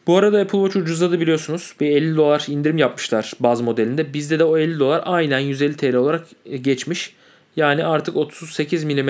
Bu 0.06 0.16
arada 0.16 0.40
Apple 0.40 0.58
Watch 0.58 0.76
ucuzladı 0.76 1.20
biliyorsunuz. 1.20 1.74
Bir 1.80 1.90
50 1.90 2.16
dolar 2.16 2.44
indirim 2.48 2.78
yapmışlar 2.78 3.32
bazı 3.40 3.62
modelinde. 3.64 4.14
Bizde 4.14 4.38
de 4.38 4.44
o 4.44 4.58
50 4.58 4.78
dolar 4.78 5.02
aynen 5.04 5.38
150 5.38 5.76
TL 5.76 5.94
olarak 5.94 6.26
geçmiş. 6.60 7.14
Yani 7.56 7.84
artık 7.84 8.16
38 8.16 8.84
mm 8.84 9.08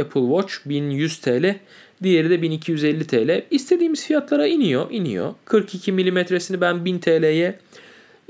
Apple 0.00 0.20
Watch 0.20 0.54
1100 0.66 1.18
TL. 1.18 1.56
Diğeri 2.02 2.30
de 2.30 2.42
1250 2.42 3.06
TL. 3.06 3.42
İstediğimiz 3.50 4.06
fiyatlara 4.06 4.46
iniyor, 4.46 4.90
iniyor. 4.90 5.34
42 5.44 5.92
mm'sini 5.92 6.60
ben 6.60 6.84
1000 6.84 6.98
TL'ye 6.98 7.58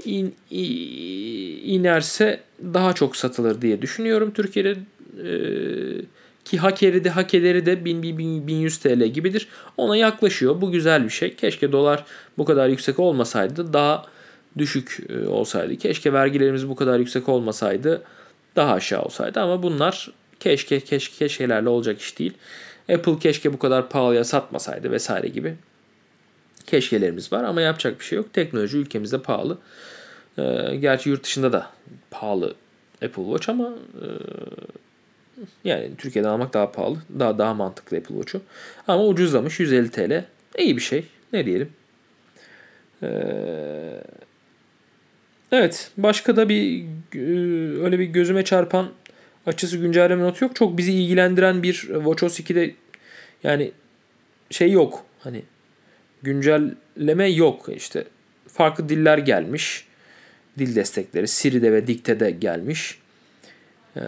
in, 0.05 0.35
inerse 1.65 2.41
daha 2.61 2.93
çok 2.93 3.17
satılır 3.17 3.63
diye 3.63 3.83
düşünüyorum. 3.83 4.31
Türkiye'de 4.31 4.71
e, 4.71 5.31
ki 6.45 6.59
hakeri 6.59 7.05
de 7.05 7.11
hakeleri 7.11 7.67
de 7.67 7.85
1000, 7.85 8.03
1100 8.47 8.79
TL 8.79 9.05
gibidir. 9.05 9.49
Ona 9.77 9.97
yaklaşıyor. 9.97 10.61
Bu 10.61 10.71
güzel 10.71 11.05
bir 11.05 11.11
şey. 11.11 11.35
Keşke 11.35 11.73
dolar 11.73 12.05
bu 12.39 12.45
kadar 12.45 12.69
yüksek 12.69 12.99
olmasaydı 12.99 13.73
daha 13.73 14.07
düşük 14.59 14.99
e, 15.09 15.29
olsaydı. 15.29 15.77
Keşke 15.77 16.13
vergilerimiz 16.13 16.69
bu 16.69 16.77
kadar 16.77 16.99
yüksek 16.99 17.29
olmasaydı 17.29 18.03
daha 18.57 18.73
aşağı 18.73 19.03
olsaydı 19.03 19.41
ama 19.41 19.63
bunlar 19.63 20.11
keşke 20.41 20.81
keşke 20.81 21.17
keşkelerle 21.17 21.69
olacak 21.69 22.01
iş 22.01 22.19
değil. 22.19 22.33
Apple 22.93 23.19
keşke 23.19 23.53
bu 23.53 23.59
kadar 23.59 23.89
pahalıya 23.89 24.25
satmasaydı 24.25 24.91
vesaire 24.91 25.29
gibi 25.29 25.55
keşkelerimiz 26.67 27.33
var 27.33 27.45
ama 27.45 27.61
yapacak 27.61 28.01
bir 28.01 28.05
şey 28.05 28.17
yok. 28.17 28.33
Teknoloji 28.33 28.79
ülkemizde 28.79 29.23
pahalı. 29.23 29.59
Ee, 30.39 30.77
gerçi 30.81 31.11
yurt 31.11 31.25
dışında 31.25 31.53
da 31.53 31.71
pahalı 32.11 32.55
Apple 33.05 33.23
Watch 33.23 33.49
ama 33.49 33.73
e, 34.03 34.07
yani 35.65 35.91
Türkiye'de 35.99 36.29
almak 36.29 36.55
daha 36.55 36.73
pahalı. 36.73 36.97
Daha 37.19 37.39
daha 37.39 37.55
mantıklı 37.55 37.97
Apple 37.97 38.15
Watch'u. 38.15 38.43
Ama 38.89 39.07
ucuzlamış 39.07 39.61
150 39.61 39.91
TL. 39.91 40.25
İyi 40.59 40.77
bir 40.77 40.83
şey. 40.83 41.05
Ne 41.33 41.47
diyelim. 41.47 41.69
Ee, 43.03 43.09
evet. 45.53 45.91
Başka 45.97 46.37
da 46.37 46.49
bir 46.49 46.85
e, 47.15 47.21
öyle 47.85 47.99
bir 47.99 48.05
gözüme 48.05 48.45
çarpan 48.45 48.91
açısı 49.47 49.77
güncelleme 49.77 50.23
notu 50.23 50.45
yok. 50.45 50.57
Çok 50.57 50.79
bizi 50.79 50.93
ilgilendiren 50.93 51.63
bir 51.63 51.75
WatchOS 51.75 52.41
2'de 52.41 52.75
yani 53.43 53.73
şey 54.51 54.71
yok. 54.71 55.05
Hani 55.21 55.43
güncelleme 56.23 57.29
yok. 57.31 57.69
işte 57.77 58.05
farklı 58.49 58.89
diller 58.89 59.19
gelmiş. 59.19 59.87
Dil 60.59 60.75
destekleri 60.75 61.29
Siri'de 61.29 61.73
ve 61.73 61.87
Dikte'de 61.87 62.31
gelmiş. 62.31 62.99
Ee, 63.97 64.03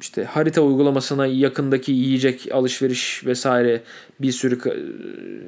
işte 0.00 0.24
harita 0.24 0.60
uygulamasına 0.60 1.26
yakındaki 1.26 1.92
yiyecek 1.92 2.48
alışveriş 2.52 3.26
vesaire 3.26 3.80
bir 4.20 4.32
sürü 4.32 4.58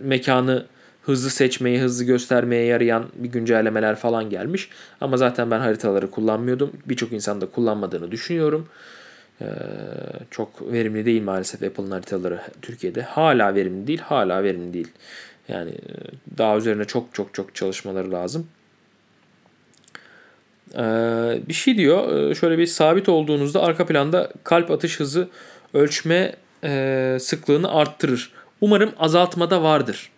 mekanı 0.03 0.67
hızlı 1.03 1.31
seçmeyi, 1.31 1.81
hızlı 1.81 2.05
göstermeye 2.05 2.65
yarayan 2.65 3.05
bir 3.15 3.29
güncellemeler 3.29 3.97
falan 3.97 4.31
gelmiş. 4.31 4.69
Ama 5.01 5.17
zaten 5.17 5.51
ben 5.51 5.61
haritaları 5.61 6.11
kullanmıyordum. 6.11 6.73
Birçok 6.87 7.13
insan 7.13 7.41
da 7.41 7.47
kullanmadığını 7.47 8.11
düşünüyorum. 8.11 8.69
Ee, 9.41 9.47
çok 10.31 10.73
verimli 10.73 11.07
değil 11.07 11.23
maalesef 11.23 11.63
Apple'ın 11.63 11.91
haritaları 11.91 12.41
Türkiye'de. 12.63 13.03
Hala 13.03 13.55
verimli 13.55 13.87
değil, 13.87 14.01
hala 14.01 14.45
verimli 14.45 14.73
değil. 14.73 14.89
Yani 15.49 15.71
e, 15.71 15.93
daha 16.39 16.57
üzerine 16.57 16.85
çok 16.85 17.15
çok 17.15 17.35
çok 17.35 17.55
çalışmaları 17.55 18.13
lazım. 18.13 18.47
Ee, 20.75 21.41
bir 21.49 21.53
şey 21.53 21.77
diyor. 21.77 22.31
E, 22.31 22.35
şöyle 22.35 22.59
bir 22.59 22.67
sabit 22.67 23.09
olduğunuzda 23.09 23.63
arka 23.63 23.87
planda 23.87 24.33
kalp 24.45 24.71
atış 24.71 25.01
hızı 25.01 25.29
ölçme 25.75 26.35
e, 26.65 27.17
sıklığını 27.21 27.73
arttırır. 27.73 28.33
Umarım 28.61 28.93
azaltmada 28.99 29.63
vardır. 29.63 30.11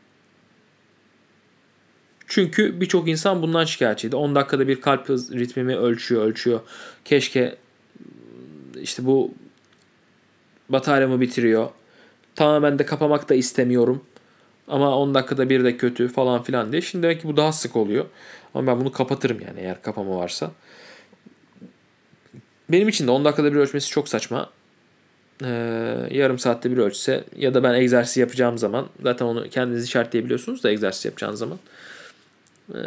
Çünkü 2.27 2.81
birçok 2.81 3.09
insan 3.09 3.43
bundan 3.43 3.65
şikayetçiydi. 3.65 4.17
10 4.17 4.35
dakikada 4.35 4.69
bir 4.69 4.81
kalp 4.81 5.11
ritmimi 5.11 5.77
ölçüyor, 5.77 6.23
ölçüyor. 6.25 6.61
Keşke 7.05 7.57
işte 8.83 9.07
bu 9.07 9.35
bataryamı 10.69 11.21
bitiriyor. 11.21 11.69
Tamamen 12.35 12.79
de 12.79 12.87
kapamak 12.87 13.29
da 13.29 13.35
istemiyorum. 13.35 14.05
Ama 14.69 14.99
10 14.99 15.15
dakikada 15.15 15.51
bir 15.51 15.65
de 15.65 15.77
kötü 15.77 16.09
falan 16.09 16.43
filan 16.43 16.73
diye. 16.73 16.83
Şimdi 16.83 17.03
demek 17.03 17.21
ki 17.21 17.29
bu 17.29 17.37
daha 17.37 17.53
sık 17.53 17.77
oluyor. 17.77 18.05
Ama 18.55 18.67
ben 18.67 18.81
bunu 18.81 18.93
kapatırım 18.93 19.41
yani 19.41 19.61
eğer 19.61 19.83
kapama 19.83 20.17
varsa. 20.17 20.51
Benim 22.69 22.89
için 22.89 23.07
de 23.07 23.11
10 23.11 23.25
dakikada 23.25 23.53
bir 23.53 23.59
ölçmesi 23.59 23.91
çok 23.91 24.09
saçma. 24.09 24.51
Ee, 25.45 25.49
yarım 26.11 26.39
saatte 26.39 26.71
bir 26.71 26.77
ölçse 26.77 27.25
ya 27.37 27.55
da 27.55 27.63
ben 27.63 27.75
egzersiz 27.75 28.17
yapacağım 28.17 28.59
zaman 28.59 28.87
zaten 29.03 29.27
onu 29.27 29.49
kendiniz 29.49 29.85
işaretleyebiliyorsunuz 29.85 30.65
da 30.65 30.71
egzersiz 30.71 31.05
yapacağınız 31.05 31.39
zaman. 31.39 31.59
Ee, 32.75 32.79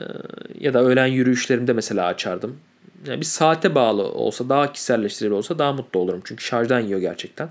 ya 0.60 0.74
da 0.74 0.84
öğlen 0.84 1.08
yürüyüşlerimde 1.08 1.74
mesela 1.74 2.06
açardım. 2.06 2.60
Yani 3.06 3.20
bir 3.20 3.26
saate 3.26 3.76
bağlı 3.76 4.04
olsa 4.04 4.50
daha 4.50 4.74
kişiselleştirilebilir 4.74 5.38
olsa 5.38 5.60
daha 5.60 5.74
mutlu 5.74 6.00
olurum. 6.00 6.22
Çünkü 6.24 6.44
şarjdan 6.44 6.80
yiyor 6.80 7.00
gerçekten. 7.00 7.50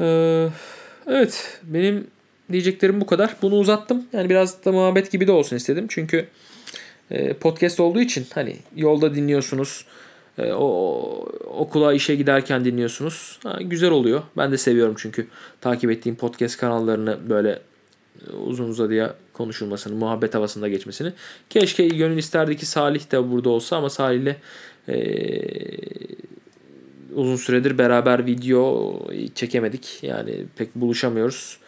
Ee, 0.00 0.48
evet 1.06 1.60
benim 1.62 2.06
diyeceklerim 2.52 3.00
bu 3.00 3.06
kadar. 3.06 3.36
Bunu 3.42 3.54
uzattım. 3.54 4.04
Yani 4.12 4.30
biraz 4.30 4.64
da 4.64 4.72
muhabbet 4.72 5.12
gibi 5.12 5.26
de 5.26 5.32
olsun 5.32 5.56
istedim. 5.56 5.86
Çünkü 5.88 6.28
e, 7.10 7.32
podcast 7.32 7.80
olduğu 7.80 8.00
için 8.00 8.26
hani 8.34 8.56
yolda 8.76 9.14
dinliyorsunuz. 9.14 9.84
E, 10.38 10.52
o, 10.52 10.64
okula 11.58 11.92
işe 11.92 12.14
giderken 12.14 12.64
dinliyorsunuz. 12.64 13.38
Ha, 13.42 13.58
güzel 13.62 13.90
oluyor. 13.90 14.22
Ben 14.36 14.52
de 14.52 14.58
seviyorum 14.58 14.94
çünkü 14.98 15.26
takip 15.60 15.90
ettiğim 15.90 16.16
podcast 16.16 16.56
kanallarını 16.56 17.18
böyle 17.28 17.58
uzun 18.46 18.68
uzadıya 18.68 19.14
konuşulmasını, 19.32 19.94
muhabbet 19.94 20.34
havasında 20.34 20.68
geçmesini. 20.68 21.12
Keşke 21.50 21.88
gönül 21.88 22.18
isterdi 22.18 22.56
ki 22.56 22.66
Salih 22.66 23.12
de 23.12 23.30
burada 23.30 23.48
olsa 23.48 23.76
ama 23.76 23.90
Salih 23.90 24.20
ile 24.20 24.36
e, 24.88 24.96
uzun 27.14 27.36
süredir 27.36 27.78
beraber 27.78 28.26
video 28.26 28.94
çekemedik. 29.34 29.98
Yani 30.02 30.44
pek 30.56 30.74
buluşamıyoruz. 30.74 31.58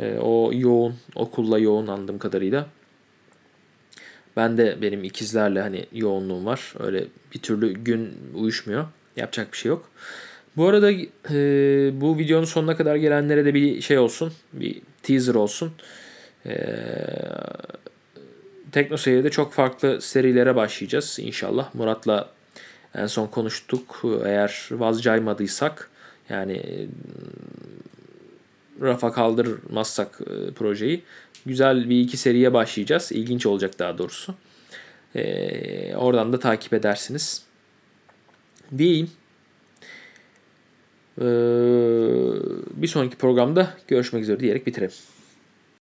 E, 0.00 0.18
o 0.18 0.50
yoğun, 0.54 0.94
okulla 1.14 1.58
yoğun 1.58 1.86
andığım 1.86 2.18
kadarıyla. 2.18 2.66
Ben 4.36 4.58
de 4.58 4.78
benim 4.82 5.04
ikizlerle 5.04 5.60
hani 5.60 5.86
yoğunluğum 5.92 6.46
var. 6.46 6.74
Öyle 6.78 7.04
bir 7.34 7.38
türlü 7.38 7.72
gün 7.72 8.10
uyuşmuyor. 8.34 8.86
Yapacak 9.16 9.52
bir 9.52 9.58
şey 9.58 9.68
yok. 9.68 9.90
Bu 10.56 10.68
arada 10.68 10.90
e, 10.90 12.00
bu 12.00 12.18
videonun 12.18 12.44
sonuna 12.44 12.76
kadar 12.76 12.96
gelenlere 12.96 13.44
de 13.44 13.54
bir 13.54 13.80
şey 13.80 13.98
olsun. 13.98 14.32
Bir 14.52 14.82
teaser 15.02 15.34
olsun. 15.34 15.72
E, 16.46 16.56
Teknoseyir'de 18.72 19.30
çok 19.30 19.52
farklı 19.52 20.00
serilere 20.00 20.56
başlayacağız 20.56 21.18
inşallah. 21.20 21.74
Murat'la 21.74 22.28
en 22.94 23.06
son 23.06 23.26
konuştuk. 23.26 24.02
Eğer 24.24 24.68
vazcaymadıysak 24.70 25.90
yani 26.28 26.88
rafa 28.82 29.12
kaldırmazsak 29.12 30.20
e, 30.20 30.52
projeyi 30.52 31.02
güzel 31.46 31.90
bir 31.90 32.00
iki 32.00 32.16
seriye 32.16 32.52
başlayacağız. 32.52 33.12
İlginç 33.12 33.46
olacak 33.46 33.78
daha 33.78 33.98
doğrusu. 33.98 34.34
E, 35.14 35.96
oradan 35.96 36.32
da 36.32 36.38
takip 36.38 36.74
edersiniz. 36.74 37.42
Diyeyim. 38.78 39.10
E, 41.18 41.26
bir 42.82 42.86
sonraki 42.86 43.16
programda 43.16 43.74
görüşmek 43.88 44.22
üzere 44.22 44.40
diyerek 44.40 44.66
bitirelim. 44.66 45.11